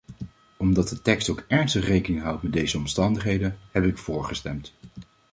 [0.57, 4.73] Omdat de tekst ook ernstig rekening houdt met deze omstandigheden, heb ik vóór gestemd.